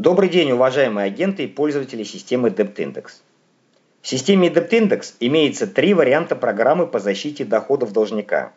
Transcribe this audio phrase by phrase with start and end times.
[0.00, 3.20] Добрый день, уважаемые агенты и пользователи системы DebtIndex.
[4.00, 8.54] В системе DebtIndex имеется три варианта программы по защите доходов должника.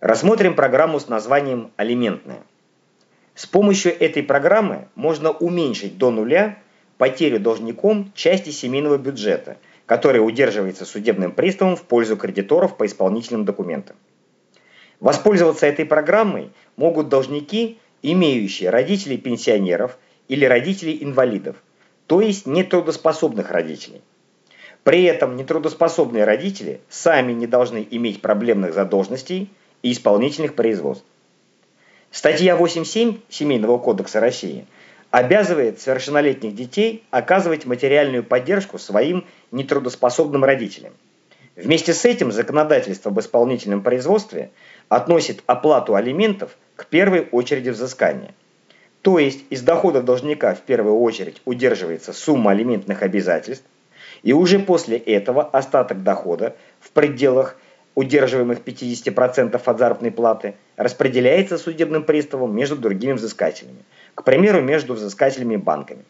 [0.00, 2.42] Рассмотрим программу с названием «Алиментная».
[3.34, 6.58] С помощью этой программы можно уменьшить до нуля
[6.98, 9.56] потерю должником части семейного бюджета,
[9.86, 13.96] которая удерживается судебным приставом в пользу кредиторов по исполнительным документам.
[15.00, 19.96] Воспользоваться этой программой могут должники, имеющие родителей пенсионеров–
[20.28, 21.56] или родителей инвалидов,
[22.06, 24.02] то есть нетрудоспособных родителей.
[24.84, 29.50] При этом нетрудоспособные родители сами не должны иметь проблемных задолженностей
[29.82, 31.04] и исполнительных производств.
[32.10, 34.66] Статья 8.7 Семейного кодекса России
[35.10, 40.92] обязывает совершеннолетних детей оказывать материальную поддержку своим нетрудоспособным родителям.
[41.56, 44.50] Вместе с этим законодательство об исполнительном производстве
[44.88, 48.34] относит оплату алиментов к первой очереди взыскания–
[49.02, 53.64] то есть из доходов должника в первую очередь удерживается сумма алиментных обязательств,
[54.22, 57.56] и уже после этого остаток дохода в пределах
[57.94, 65.54] удерживаемых 50% от заработной платы распределяется судебным приставом между другими взыскателями, к примеру, между взыскателями
[65.54, 66.04] и банками.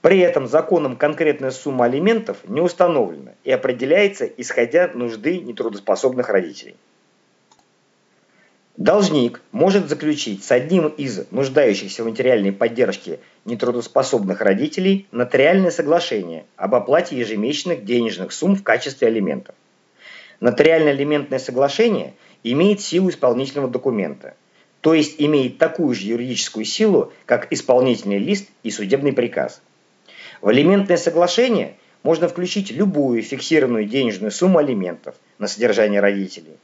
[0.00, 6.76] При этом законом конкретная сумма алиментов не установлена и определяется исходя нужды нетрудоспособных родителей.
[8.86, 16.72] Должник может заключить с одним из нуждающихся в материальной поддержке нетрудоспособных родителей нотариальное соглашение об
[16.76, 19.56] оплате ежемесячных денежных сумм в качестве алиментов.
[20.38, 22.14] Нотариальное алиментное соглашение
[22.44, 24.36] имеет силу исполнительного документа,
[24.82, 29.62] то есть имеет такую же юридическую силу, как исполнительный лист и судебный приказ.
[30.40, 36.56] В алиментное соглашение можно включить любую фиксированную денежную сумму алиментов на содержание родителей,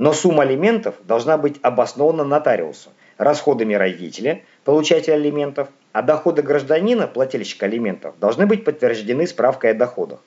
[0.00, 7.66] но сумма алиментов должна быть обоснована нотариусу расходами родителя, получателя алиментов, а доходы гражданина, плательщика
[7.66, 10.20] алиментов, должны быть подтверждены справкой о доходах.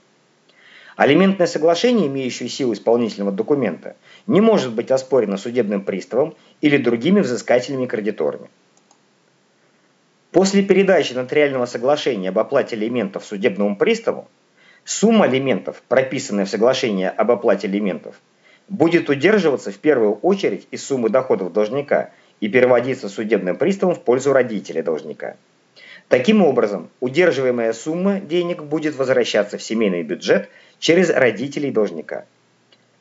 [0.95, 3.95] Алиментное соглашение, имеющее силу исполнительного документа,
[4.27, 8.51] не может быть оспорено судебным приставом или другими взыскателями-кредиторами.
[10.31, 14.27] После передачи нотариального соглашения об оплате алиментов судебному приставу,
[14.85, 18.21] сумма алиментов, прописанная в соглашении об оплате алиментов,
[18.69, 24.33] будет удерживаться в первую очередь из суммы доходов должника и переводиться судебным приставом в пользу
[24.33, 25.35] родителя должника.
[26.09, 32.25] Таким образом, удерживаемая сумма денег будет возвращаться в семейный бюджет через родителей должника.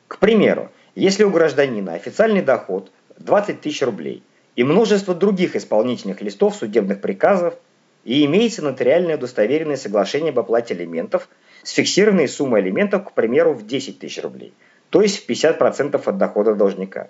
[0.07, 4.23] К примеру, если у гражданина официальный доход 20 тысяч рублей
[4.55, 7.55] и множество других исполнительных листов судебных приказов,
[8.05, 11.29] и имеется нотариальное удостоверенное соглашение об оплате алиментов
[11.63, 14.53] с фиксированной суммой алиментов, к примеру, в 10 тысяч рублей–
[14.93, 17.07] то есть в 50% от дохода должника,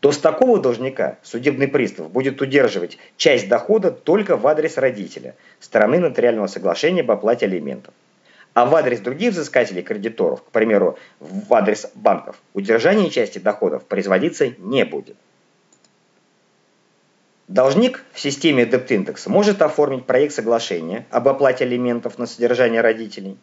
[0.00, 6.00] то с такого должника судебный пристав будет удерживать часть дохода только в адрес родителя, стороны
[6.00, 7.94] нотариального соглашения об оплате алиментов.
[8.52, 14.52] А в адрес других взыскателей кредиторов, к примеру, в адрес банков, удержание части доходов производиться
[14.58, 15.16] не будет.
[17.48, 23.38] Должник в системе DebtIndex может оформить проект соглашения об оплате алиментов на содержание родителей,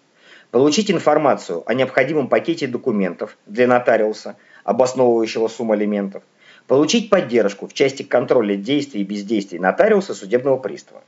[0.55, 6.23] Получить информацию о необходимом пакете документов для нотариуса, обосновывающего сумму алиментов.
[6.65, 11.03] Получить поддержку в части контроля действий и бездействий нотариуса судебного пристава.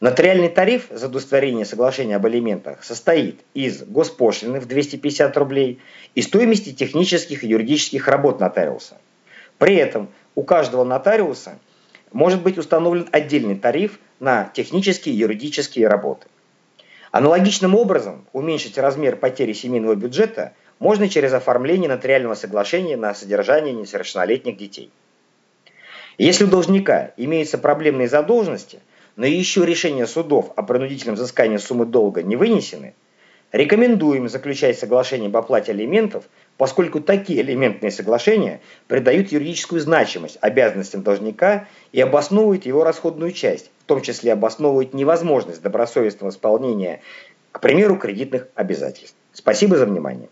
[0.00, 5.82] Нотариальный тариф за удостоверение соглашения об алиментах состоит из госпошлины в 250 рублей
[6.14, 8.96] и стоимости технических и юридических работ нотариуса.
[9.58, 11.58] При этом у каждого нотариуса
[12.12, 16.28] может быть установлен отдельный тариф на технические и юридические работы.
[17.14, 24.56] Аналогичным образом уменьшить размер потери семейного бюджета можно через оформление нотариального соглашения на содержание несовершеннолетних
[24.56, 24.90] детей.
[26.18, 28.80] Если у должника имеются проблемные задолженности,
[29.14, 32.94] но еще решения судов о принудительном взыскании суммы долга не вынесены,
[33.52, 36.24] рекомендуем заключать соглашение об оплате алиментов,
[36.56, 43.86] поскольку такие алиментные соглашения придают юридическую значимость обязанностям должника и обосновывают его расходную часть, в
[43.86, 47.00] том числе обосновывают невозможность добросовестного исполнения,
[47.52, 49.16] к примеру, кредитных обязательств.
[49.32, 50.28] Спасибо за внимание.